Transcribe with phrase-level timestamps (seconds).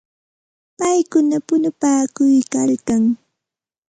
[0.77, 3.01] Paykuna punupaakuykalkan.